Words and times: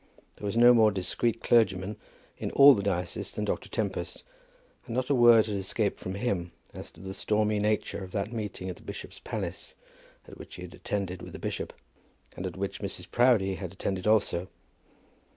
There 0.37 0.47
was 0.47 0.57
no 0.57 0.73
more 0.73 0.89
discreet 0.89 1.43
clergyman 1.43 1.95
in 2.39 2.49
all 2.49 2.73
the 2.73 2.81
diocese 2.81 3.33
than 3.35 3.45
Dr. 3.45 3.69
Tempest, 3.69 4.23
and 4.87 4.95
not 4.95 5.11
a 5.11 5.13
word 5.13 5.45
had 5.45 5.55
escaped 5.55 5.99
from 5.99 6.15
him 6.15 6.53
as 6.73 6.89
to 6.93 6.99
the 7.01 7.13
stormy 7.13 7.59
nature 7.59 8.03
of 8.03 8.11
that 8.11 8.33
meeting 8.33 8.67
in 8.67 8.73
the 8.73 8.81
bishop's 8.81 9.19
palace, 9.19 9.75
at 10.27 10.39
which 10.39 10.55
he 10.55 10.63
had 10.63 10.73
attended 10.73 11.21
with 11.21 11.33
the 11.33 11.37
bishop, 11.37 11.71
and 12.35 12.47
at 12.47 12.57
which 12.57 12.81
Mrs. 12.81 13.11
Proudie 13.11 13.57
had 13.61 13.73
attended 13.73 14.07
also. 14.07 14.47